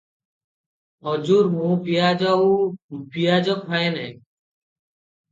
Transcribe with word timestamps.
ହଜୁର 1.07 1.49
ମୁଁ 1.57 1.67
ପିଆଜ 1.87 2.25
ଆଉ 2.37 2.47
ବିଆଜ 3.17 3.55
ଖାଏ 3.67 3.91
ନାହିଁ। 3.97 4.09